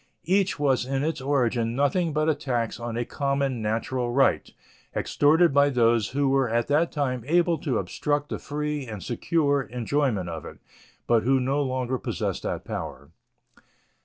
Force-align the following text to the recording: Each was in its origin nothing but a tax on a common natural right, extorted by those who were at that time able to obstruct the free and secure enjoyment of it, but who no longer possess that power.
Each 0.25 0.57
was 0.57 0.83
in 0.87 1.03
its 1.03 1.21
origin 1.21 1.75
nothing 1.75 2.11
but 2.11 2.27
a 2.27 2.33
tax 2.33 2.79
on 2.79 2.97
a 2.97 3.05
common 3.05 3.61
natural 3.61 4.11
right, 4.11 4.51
extorted 4.95 5.53
by 5.53 5.69
those 5.69 6.09
who 6.09 6.27
were 6.27 6.49
at 6.49 6.65
that 6.69 6.91
time 6.91 7.23
able 7.27 7.59
to 7.59 7.77
obstruct 7.77 8.29
the 8.29 8.39
free 8.39 8.87
and 8.87 9.03
secure 9.03 9.61
enjoyment 9.61 10.27
of 10.27 10.43
it, 10.43 10.57
but 11.05 11.21
who 11.21 11.39
no 11.39 11.61
longer 11.61 11.99
possess 11.99 12.39
that 12.39 12.65
power. 12.65 13.11